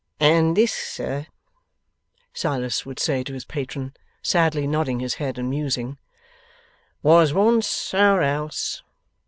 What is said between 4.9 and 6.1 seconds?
his head and musing,